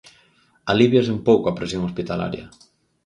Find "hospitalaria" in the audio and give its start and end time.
1.87-2.45